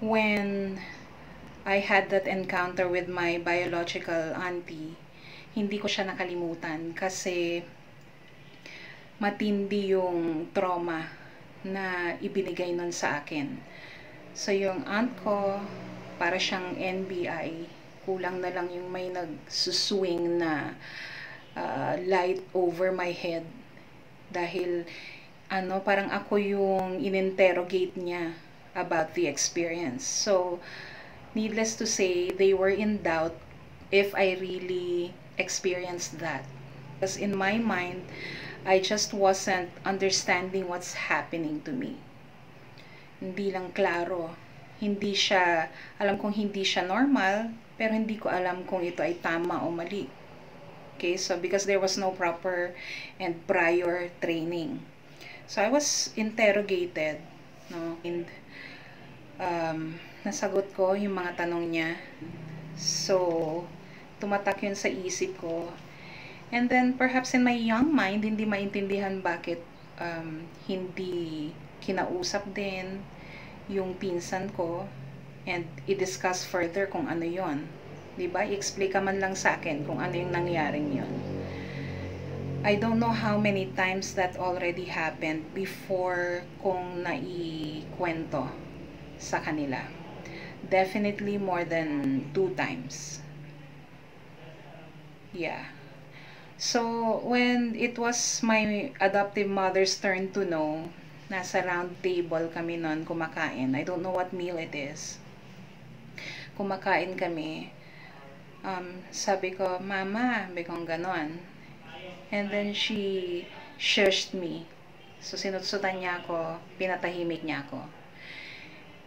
when 0.00 0.80
I 1.68 1.84
had 1.84 2.08
that 2.08 2.24
encounter 2.24 2.88
with 2.88 3.12
my 3.12 3.36
biological 3.36 4.32
auntie 4.32 4.96
hindi 5.58 5.82
ko 5.82 5.90
siya 5.90 6.06
nakalimutan 6.06 6.94
kasi 6.94 7.66
matindi 9.18 9.90
yung 9.90 10.46
trauma 10.54 11.10
na 11.66 12.14
ibinigay 12.22 12.70
nun 12.70 12.94
sa 12.94 13.18
akin. 13.18 13.58
So 14.38 14.54
yung 14.54 14.86
aunt 14.86 15.18
ko, 15.18 15.58
para 16.18 16.36
siyang 16.36 16.74
NBI, 16.76 17.64
kulang 18.02 18.42
na 18.42 18.50
lang 18.50 18.68
yung 18.74 18.90
may 18.90 19.08
nagsuswing 19.08 20.42
na 20.42 20.74
uh, 21.54 21.94
light 22.04 22.42
over 22.52 22.90
my 22.90 23.14
head 23.14 23.46
dahil 24.28 24.84
ano 25.48 25.80
parang 25.80 26.12
ako 26.12 26.36
yung 26.36 27.00
ininterrogate 27.00 27.96
niya 27.96 28.36
about 28.76 29.16
the 29.16 29.24
experience. 29.24 30.04
So 30.04 30.60
needless 31.34 31.78
to 31.80 31.86
say, 31.86 32.30
they 32.30 32.52
were 32.52 32.72
in 32.72 33.00
doubt 33.02 33.36
if 33.90 34.12
I 34.14 34.36
really 34.36 35.14
experienced 35.38 36.18
that. 36.20 36.44
Because 36.98 37.16
in 37.16 37.36
my 37.36 37.56
mind, 37.56 38.04
I 38.66 38.80
just 38.80 39.14
wasn't 39.14 39.70
understanding 39.86 40.68
what's 40.68 40.92
happening 40.92 41.62
to 41.64 41.72
me. 41.72 41.96
Hindi 43.22 43.54
lang 43.54 43.72
klaro. 43.72 44.34
Hindi 44.78 45.12
siya, 45.14 45.66
alam 45.98 46.18
kong 46.18 46.34
hindi 46.34 46.62
siya 46.62 46.86
normal, 46.86 47.50
pero 47.78 47.94
hindi 47.94 48.18
ko 48.18 48.30
alam 48.30 48.62
kung 48.66 48.82
ito 48.82 49.02
ay 49.02 49.18
tama 49.18 49.62
o 49.62 49.70
mali. 49.70 50.06
Okay, 50.98 51.14
so 51.14 51.38
because 51.38 51.62
there 51.62 51.78
was 51.78 51.94
no 51.94 52.10
proper 52.10 52.74
and 53.22 53.38
prior 53.46 54.10
training. 54.18 54.82
So 55.46 55.62
I 55.62 55.70
was 55.70 56.10
interrogated, 56.18 57.22
no, 57.70 57.96
and 58.02 58.26
um, 59.38 59.94
nasagot 60.26 60.74
ko 60.74 60.98
yung 60.98 61.14
mga 61.14 61.46
tanong 61.46 61.70
niya. 61.70 61.90
So, 62.78 63.62
tumatak 64.18 64.62
yun 64.66 64.74
sa 64.74 64.90
isip 64.90 65.38
ko. 65.38 65.70
And 66.50 66.66
then, 66.66 66.98
perhaps 66.98 67.34
in 67.34 67.46
my 67.46 67.54
young 67.54 67.94
mind, 67.94 68.26
hindi 68.26 68.42
maintindihan 68.42 69.22
bakit 69.22 69.62
um, 70.02 70.46
hindi 70.66 71.54
kinausap 71.82 72.50
din 72.54 73.02
yung 73.68 73.94
pinsan 73.96 74.48
ko 74.56 74.88
and 75.44 75.64
i-discuss 75.86 76.44
further 76.44 76.88
kung 76.88 77.08
ano 77.08 77.24
yon. 77.24 77.68
Diba? 78.18 78.44
I-explain 78.44 78.90
ka 78.90 79.00
man 79.00 79.22
lang 79.22 79.38
sa 79.38 79.60
akin 79.60 79.86
kung 79.86 80.02
ano 80.02 80.12
yung 80.16 80.32
nangyaring 80.34 80.90
yon. 80.92 81.12
I 82.66 82.74
don't 82.74 82.98
know 82.98 83.14
how 83.14 83.38
many 83.38 83.70
times 83.78 84.18
that 84.18 84.34
already 84.34 84.90
happened 84.90 85.46
before 85.54 86.42
kong 86.58 87.06
naikwento 87.06 88.50
sa 89.16 89.38
kanila. 89.38 89.78
definitely 90.66 91.38
more 91.38 91.64
than 91.64 92.30
two 92.34 92.50
times. 92.54 93.20
Yeah. 95.32 95.70
So, 96.58 97.22
when 97.22 97.74
it 97.78 97.98
was 97.98 98.42
my 98.42 98.90
adoptive 99.00 99.48
mother's 99.48 99.94
turn 99.96 100.32
to 100.32 100.44
know, 100.44 100.90
nasa 101.28 101.60
round 101.60 101.92
table 102.00 102.48
kami 102.48 102.80
noon 102.80 103.04
kumakain. 103.04 103.76
I 103.76 103.84
don't 103.84 104.00
know 104.00 104.16
what 104.16 104.32
meal 104.32 104.56
it 104.56 104.72
is. 104.72 105.20
Kumakain 106.56 107.20
kami. 107.20 107.68
Um, 108.64 109.04
sabi 109.12 109.52
ko, 109.52 109.78
Mama, 109.78 110.48
sabi 110.48 110.64
kong 110.64 110.88
ganon. 110.88 111.38
And 112.32 112.48
then 112.48 112.72
she 112.72 113.44
shushed 113.76 114.32
me. 114.32 114.66
So, 115.20 115.36
sinutsutan 115.36 116.00
niya 116.00 116.24
ako, 116.24 116.58
pinatahimik 116.80 117.44
niya 117.44 117.64
ako. 117.68 117.80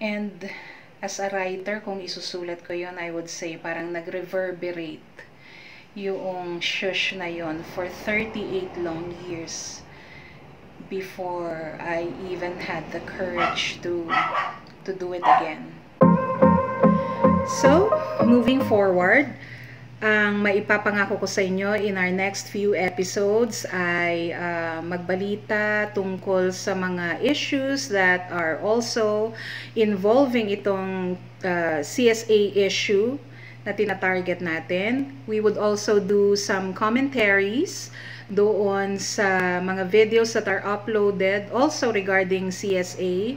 And 0.02 0.50
as 1.02 1.18
a 1.18 1.30
writer, 1.30 1.82
kung 1.82 2.02
isusulat 2.02 2.62
ko 2.62 2.74
yon 2.78 3.02
I 3.02 3.10
would 3.10 3.30
say 3.30 3.58
parang 3.58 3.94
nag-reverberate 3.94 5.26
yung 5.98 6.62
shush 6.64 7.18
na 7.18 7.28
yon 7.28 7.66
for 7.66 7.90
38 7.90 8.80
long 8.80 9.12
years 9.28 9.84
before 10.90 11.78
I 11.82 12.08
even 12.30 12.58
had 12.58 12.90
the 12.92 13.02
courage 13.04 13.82
to 13.84 14.08
to 14.86 14.92
do 14.94 15.14
it 15.14 15.22
again. 15.22 15.76
So, 17.62 17.90
moving 18.24 18.62
forward, 18.66 19.30
ang 20.02 20.42
maipapangako 20.42 21.22
ko 21.22 21.28
sa 21.30 21.46
inyo 21.46 21.78
in 21.78 21.94
our 21.94 22.10
next 22.10 22.50
few 22.50 22.74
episodes 22.74 23.70
ay 23.70 24.34
uh, 24.34 24.82
magbalita 24.82 25.94
tungkol 25.94 26.50
sa 26.50 26.74
mga 26.74 27.22
issues 27.22 27.86
that 27.86 28.26
are 28.34 28.58
also 28.66 29.30
involving 29.78 30.50
itong 30.50 31.22
uh, 31.46 31.86
CSA 31.86 32.58
issue 32.58 33.22
na 33.62 33.78
tinatarget 33.78 34.42
natin. 34.42 35.14
We 35.30 35.38
would 35.38 35.58
also 35.58 36.02
do 36.02 36.34
some 36.34 36.74
commentaries 36.74 37.94
doon 38.32 38.96
sa 38.96 39.60
mga 39.60 39.84
videos 39.92 40.32
that 40.34 40.48
are 40.48 40.64
uploaded 40.64 41.52
also 41.52 41.92
regarding 41.92 42.50
CSA. 42.50 43.36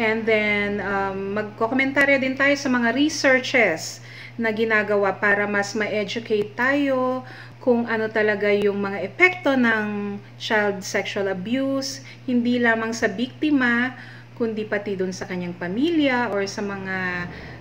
And 0.00 0.24
then, 0.24 0.80
um, 0.80 1.36
magkokomentaryo 1.36 2.16
din 2.16 2.32
tayo 2.32 2.56
sa 2.56 2.72
mga 2.72 2.96
researches 2.96 4.00
na 4.40 4.48
ginagawa 4.48 5.12
para 5.12 5.44
mas 5.44 5.76
ma-educate 5.76 6.56
tayo 6.56 7.20
kung 7.60 7.84
ano 7.86 8.08
talaga 8.10 8.50
yung 8.50 8.80
mga 8.80 9.04
epekto 9.04 9.54
ng 9.54 10.18
child 10.40 10.82
sexual 10.82 11.30
abuse, 11.30 12.02
hindi 12.26 12.58
lamang 12.58 12.90
sa 12.90 13.06
biktima, 13.06 13.94
kundi 14.34 14.66
pati 14.66 14.98
dun 14.98 15.14
sa 15.14 15.28
kanyang 15.28 15.54
pamilya 15.54 16.32
or 16.34 16.42
sa 16.48 16.64
mga 16.64 16.96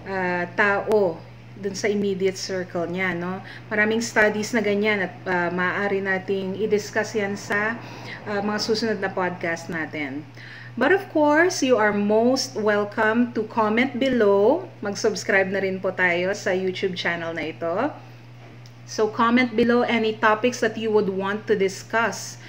uh, 0.07 0.43
tao 0.57 1.21
dun 1.61 1.77
sa 1.77 1.85
immediate 1.87 2.35
circle 2.35 2.89
niya, 2.89 3.13
no? 3.13 3.39
Maraming 3.69 4.01
studies 4.01 4.51
na 4.51 4.65
ganyan 4.65 5.05
at 5.05 5.15
uh, 5.29 5.49
maaari 5.53 6.01
nating 6.01 6.57
i-discuss 6.57 7.13
yan 7.13 7.37
sa 7.37 7.77
uh, 8.25 8.41
mga 8.41 8.59
susunod 8.59 8.97
na 8.97 9.13
podcast 9.13 9.69
natin. 9.69 10.25
But 10.73 10.89
of 10.89 11.05
course, 11.13 11.61
you 11.61 11.77
are 11.77 11.93
most 11.93 12.57
welcome 12.57 13.35
to 13.37 13.45
comment 13.45 13.99
below. 13.99 14.65
Mag-subscribe 14.81 15.51
na 15.53 15.61
rin 15.61 15.77
po 15.77 15.93
tayo 15.93 16.33
sa 16.33 16.55
YouTube 16.55 16.97
channel 16.97 17.35
na 17.35 17.53
ito. 17.53 17.91
So 18.87 19.07
comment 19.07 19.51
below 19.55 19.83
any 19.85 20.17
topics 20.17 20.59
that 20.59 20.75
you 20.75 20.91
would 20.91 21.11
want 21.11 21.47
to 21.47 21.55
discuss 21.55 22.41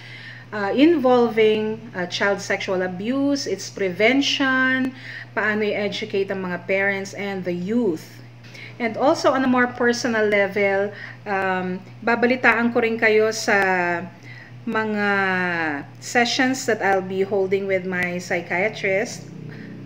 uh, 0.53 0.71
involving 0.75 1.81
uh, 1.97 2.07
child 2.07 2.41
sexual 2.41 2.83
abuse, 2.83 3.47
its 3.47 3.71
prevention, 3.71 4.95
paano 5.35 5.65
i-educate 5.65 6.29
ang 6.31 6.45
mga 6.45 6.67
parents 6.69 7.17
and 7.17 7.43
the 7.43 7.55
youth. 7.55 8.23
And 8.81 8.97
also 8.97 9.33
on 9.33 9.45
a 9.45 9.51
more 9.51 9.69
personal 9.69 10.25
level, 10.25 10.93
um, 11.27 11.81
babalitaan 12.01 12.73
ko 12.73 12.81
rin 12.81 12.97
kayo 12.97 13.29
sa 13.35 13.59
mga 14.65 15.09
sessions 15.99 16.65
that 16.71 16.79
I'll 16.81 17.05
be 17.05 17.27
holding 17.27 17.67
with 17.67 17.85
my 17.85 18.17
psychiatrist. 18.23 19.27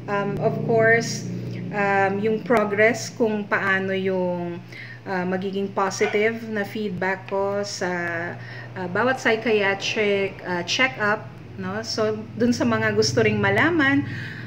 Um, 0.06 0.36
of 0.38 0.54
course, 0.68 1.26
um, 1.72 2.20
yung 2.20 2.44
progress 2.44 3.08
kung 3.08 3.42
paano 3.48 3.96
yung 3.96 4.60
uh, 5.08 5.24
magiging 5.24 5.72
positive 5.72 6.44
na 6.46 6.62
feedback 6.62 7.26
ko 7.26 7.64
sa 7.64 7.90
uh, 8.76 8.86
bawat 8.92 9.18
psychiatric 9.18 10.38
uh, 10.44 10.62
check-up. 10.68 11.26
No? 11.56 11.80
So, 11.80 12.20
dun 12.36 12.52
sa 12.52 12.68
mga 12.68 12.92
gusto 12.92 13.24
ring 13.24 13.40
malaman, 13.40 14.04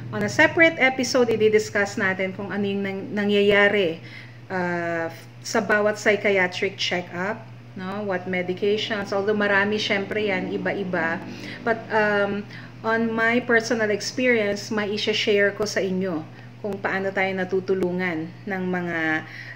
on 0.09 0.25
a 0.25 0.31
separate 0.31 0.77
episode, 0.77 1.29
i-discuss 1.29 1.97
natin 1.97 2.33
kung 2.33 2.49
ano 2.49 2.65
yung 2.65 2.81
nang, 2.81 3.01
nangyayari 3.13 4.01
uh, 4.49 5.07
sa 5.39 5.59
bawat 5.63 5.95
psychiatric 5.95 6.75
check-up 6.75 7.49
no? 7.79 8.03
What 8.03 8.27
medications, 8.27 9.15
although 9.15 9.37
marami 9.37 9.79
syempre 9.79 10.27
yan, 10.27 10.51
iba-iba. 10.51 11.23
But 11.63 11.79
um, 11.87 12.43
on 12.83 13.07
my 13.07 13.39
personal 13.39 13.89
experience, 13.89 14.67
may 14.67 14.99
share 14.99 15.55
ko 15.55 15.63
sa 15.63 15.79
inyo 15.79 16.27
kung 16.59 16.75
paano 16.75 17.07
tayo 17.15 17.31
natutulungan 17.31 18.27
ng 18.43 18.63
mga 18.67 18.99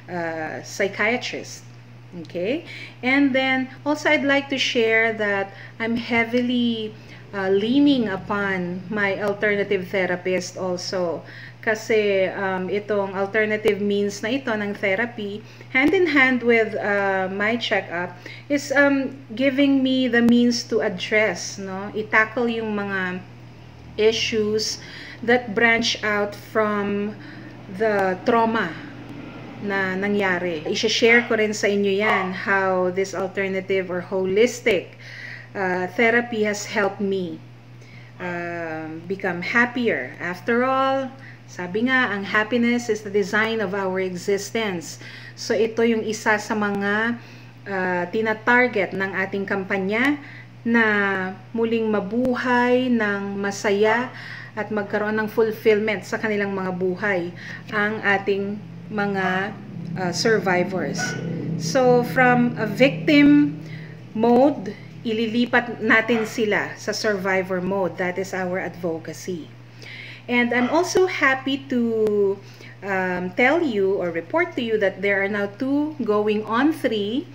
uh, 0.08 0.56
psychiatrists. 0.64 1.68
Okay? 2.24 2.64
And 3.04 3.36
then, 3.36 3.68
also 3.84 4.08
I'd 4.08 4.24
like 4.24 4.48
to 4.54 4.60
share 4.60 5.12
that 5.20 5.52
I'm 5.82 6.00
heavily 6.00 6.96
uh, 7.34 7.50
leaning 7.50 8.08
upon 8.08 8.86
my 8.88 9.20
alternative 9.20 9.90
therapist 9.90 10.56
also 10.56 11.26
kasi 11.64 12.28
um, 12.36 12.68
itong 12.68 13.16
alternative 13.16 13.80
means 13.80 14.20
na 14.20 14.36
ito 14.36 14.52
ng 14.52 14.76
therapy, 14.76 15.40
hand 15.72 15.96
in 15.96 16.04
hand 16.12 16.44
with 16.44 16.76
uh, 16.76 17.32
my 17.32 17.56
checkup, 17.56 18.12
is 18.52 18.76
um, 18.76 19.16
giving 19.32 19.80
me 19.80 20.12
the 20.12 20.20
means 20.20 20.68
to 20.68 20.84
address, 20.84 21.56
no? 21.56 21.88
i-tackle 21.96 22.52
yung 22.52 22.76
mga 22.76 23.24
issues 23.96 24.84
that 25.24 25.56
branch 25.56 26.04
out 26.04 26.36
from 26.36 27.16
the 27.80 28.20
trauma 28.28 28.68
na 29.64 29.96
nangyari. 29.96 30.68
I-share 30.68 31.24
ko 31.32 31.40
rin 31.40 31.56
sa 31.56 31.72
inyo 31.72 31.96
yan 32.04 32.36
how 32.36 32.92
this 32.92 33.16
alternative 33.16 33.88
or 33.88 34.04
holistic 34.04 35.00
uh, 35.56 35.88
therapy 35.96 36.44
has 36.44 36.68
helped 36.68 37.00
me 37.00 37.40
uh, 38.20 38.92
become 39.08 39.40
happier. 39.40 40.12
After 40.20 40.68
all, 40.68 41.08
sabi 41.54 41.86
nga, 41.86 42.10
ang 42.10 42.26
happiness 42.26 42.90
is 42.90 43.06
the 43.06 43.14
design 43.14 43.62
of 43.62 43.78
our 43.78 44.02
existence. 44.02 44.98
So 45.38 45.54
ito 45.54 45.86
yung 45.86 46.02
isa 46.02 46.42
sa 46.42 46.58
mga 46.58 47.22
uh, 47.70 48.04
tina-target 48.10 48.98
ng 48.98 49.14
ating 49.14 49.46
kampanya 49.46 50.18
na 50.66 50.86
muling 51.54 51.94
mabuhay 51.94 52.90
ng 52.90 53.38
masaya 53.38 54.10
at 54.58 54.74
magkaroon 54.74 55.14
ng 55.22 55.30
fulfillment 55.30 56.02
sa 56.02 56.18
kanilang 56.18 56.58
mga 56.58 56.74
buhay 56.74 57.30
ang 57.70 58.02
ating 58.02 58.58
mga 58.90 59.54
uh, 59.94 60.10
survivors. 60.10 60.98
So 61.62 62.02
from 62.02 62.58
a 62.58 62.66
victim 62.66 63.62
mode, 64.18 64.74
ililipat 65.06 65.86
natin 65.86 66.26
sila 66.26 66.74
sa 66.82 66.90
survivor 66.90 67.62
mode. 67.62 68.02
That 68.02 68.18
is 68.18 68.34
our 68.34 68.58
advocacy. 68.58 69.53
And 70.28 70.54
I'm 70.54 70.70
also 70.70 71.06
happy 71.06 71.58
to 71.70 72.40
um, 72.84 73.32
tell 73.32 73.62
you 73.62 73.96
or 73.96 74.12
report 74.12 74.56
to 74.56 74.62
you 74.62 74.78
that 74.78 75.02
there 75.02 75.24
are 75.24 75.28
now 75.28 75.48
two 75.48 75.96
going 76.04 76.44
on 76.46 76.72
three 76.72 77.28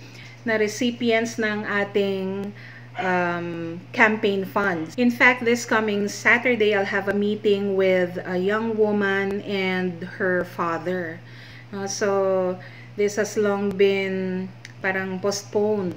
na 0.45 0.55
recipients 0.55 1.37
ng 1.37 1.65
ating 1.65 2.53
um, 2.97 3.79
campaign 3.91 4.45
funds. 4.45 4.95
In 4.97 5.11
fact, 5.11 5.45
this 5.45 5.65
coming 5.65 6.07
Saturday, 6.07 6.75
I'll 6.75 6.87
have 6.87 7.07
a 7.07 7.13
meeting 7.13 7.75
with 7.75 8.17
a 8.25 8.37
young 8.37 8.77
woman 8.77 9.41
and 9.41 10.03
her 10.19 10.43
father. 10.43 11.19
Uh, 11.71 11.87
so, 11.87 12.57
this 12.97 13.15
has 13.15 13.37
long 13.37 13.69
been 13.69 14.49
parang 14.81 15.19
postponed 15.19 15.95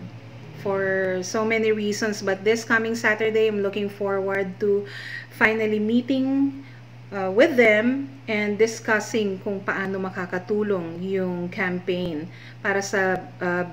for 0.62 1.18
so 1.22 1.44
many 1.44 1.72
reasons. 1.72 2.22
But 2.22 2.44
this 2.44 2.64
coming 2.64 2.94
Saturday, 2.94 3.48
I'm 3.48 3.62
looking 3.62 3.88
forward 3.88 4.61
to 4.61 4.87
finally 5.35 5.81
meeting 5.81 6.64
uh, 7.12 7.31
with 7.31 7.55
them 7.57 8.09
and 8.27 8.57
discussing 8.57 9.38
kung 9.44 9.61
paano 9.61 10.01
makakatulong 10.01 10.98
yung 11.05 11.46
campaign 11.53 12.27
para 12.64 12.81
sa 12.81 13.20
uh, 13.38 13.64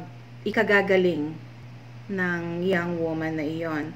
ikagagaling 0.43 1.33
ng 2.09 2.41
young 2.61 2.99
woman 2.99 3.39
na 3.39 3.45
iyon. 3.45 3.95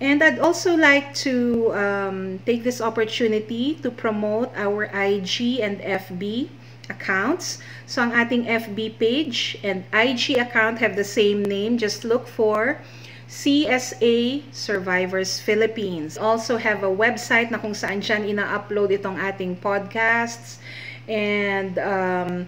And 0.00 0.24
I'd 0.24 0.40
also 0.40 0.74
like 0.74 1.12
to 1.28 1.68
um, 1.76 2.40
take 2.48 2.64
this 2.64 2.80
opportunity 2.80 3.76
to 3.84 3.92
promote 3.92 4.48
our 4.56 4.88
IG 4.88 5.60
and 5.60 5.76
FB 5.84 6.48
accounts. 6.88 7.60
So 7.84 8.02
ang 8.02 8.16
ating 8.16 8.48
FB 8.48 8.96
page 8.96 9.60
and 9.60 9.84
IG 9.92 10.40
account 10.40 10.80
have 10.80 10.96
the 10.96 11.04
same 11.04 11.44
name. 11.44 11.76
Just 11.76 12.02
look 12.02 12.26
for 12.26 12.80
CSA 13.30 14.42
Survivors 14.50 15.38
Philippines. 15.38 16.18
Also 16.18 16.58
have 16.58 16.82
a 16.82 16.90
website 16.90 17.54
na 17.54 17.62
kung 17.62 17.78
saan 17.78 18.02
dyan 18.02 18.26
ina-upload 18.26 18.90
itong 18.90 19.14
ating 19.14 19.54
podcasts 19.62 20.58
And 21.10 21.74
um, 21.82 22.46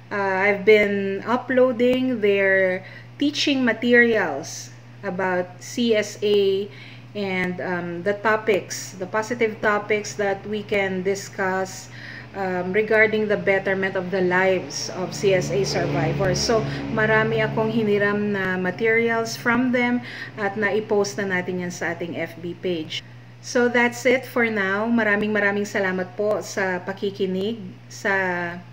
Uh, 0.07 0.47
I've 0.47 0.63
been 0.63 1.19
uploading 1.27 2.23
their 2.23 2.87
teaching 3.19 3.65
materials 3.67 4.71
about 5.03 5.59
CSA 5.59 6.71
and 7.15 7.59
um, 7.59 8.03
the 8.03 8.13
topics, 8.13 8.93
the 8.93 9.05
positive 9.05 9.59
topics 9.59 10.13
that 10.15 10.45
we 10.47 10.63
can 10.63 11.03
discuss 11.03 11.89
um, 12.37 12.71
regarding 12.71 13.25
the 13.27 13.35
betterment 13.35 13.97
of 13.97 14.13
the 14.13 14.21
lives 14.21 14.93
of 14.93 15.09
CSA 15.11 15.65
survivors. 15.65 16.37
So, 16.37 16.61
marami 16.93 17.41
akong 17.41 17.73
hiniram 17.73 18.37
na 18.37 18.55
materials 18.61 19.33
from 19.33 19.73
them 19.73 20.05
at 20.37 20.53
na-post 20.55 21.17
na 21.17 21.41
natin 21.41 21.65
yan 21.65 21.73
sa 21.73 21.97
ating 21.97 22.13
FB 22.13 22.61
page. 22.61 23.01
So, 23.41 23.65
that's 23.67 24.05
it 24.05 24.23
for 24.29 24.45
now. 24.45 24.85
Maraming 24.85 25.33
maraming 25.33 25.65
salamat 25.65 26.13
po 26.13 26.45
sa 26.45 26.77
pakikinig 26.85 27.57
sa 27.89 28.13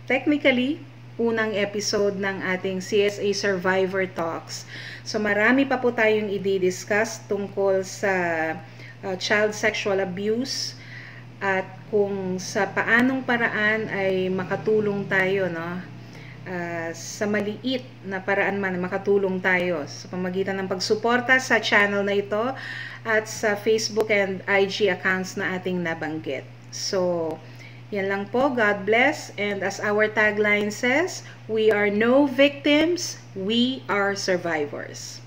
technically 0.05 0.85
unang 1.15 1.55
episode 1.55 2.19
ng 2.19 2.43
ating 2.43 2.83
CSA 2.83 3.31
Survivor 3.39 4.03
Talks. 4.11 4.67
So 5.07 5.23
marami 5.23 5.63
pa 5.63 5.79
po 5.79 5.95
tayong 5.95 6.27
i-discuss 6.27 7.23
tungkol 7.31 7.87
sa 7.87 8.13
uh, 9.07 9.15
child 9.23 9.55
sexual 9.55 10.03
abuse 10.03 10.75
at 11.43 11.67
kung 11.89 12.37
sa 12.43 12.69
paanong 12.71 13.23
paraan 13.27 13.87
ay 13.91 14.31
makatulong 14.31 15.07
tayo 15.07 15.51
no 15.51 15.95
uh, 16.47 16.91
sa 16.93 17.25
maliit 17.25 17.85
na 18.05 18.21
paraan 18.21 18.61
man 18.61 18.77
makatulong 18.79 19.41
tayo 19.41 19.85
sa 19.89 20.09
pamagitan 20.13 20.61
ng 20.61 20.69
pagsuporta 20.69 21.37
sa 21.41 21.59
channel 21.61 22.05
na 22.05 22.17
ito 22.17 22.45
at 23.05 23.29
sa 23.29 23.57
Facebook 23.57 24.09
and 24.09 24.41
IG 24.49 24.89
accounts 24.89 25.37
na 25.37 25.57
ating 25.61 25.81
nabanggit. 25.85 26.45
So, 26.73 27.37
yan 27.93 28.09
lang 28.09 28.25
po. 28.33 28.51
God 28.51 28.89
bless. 28.89 29.31
And 29.37 29.61
as 29.61 29.79
our 29.79 30.09
tagline 30.09 30.73
says, 30.73 31.23
we 31.47 31.69
are 31.69 31.93
no 31.93 32.27
victims, 32.27 33.21
we 33.37 33.85
are 33.87 34.17
survivors. 34.17 35.24